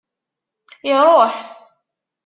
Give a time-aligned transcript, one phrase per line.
[0.89, 1.35] Iṛuḥ.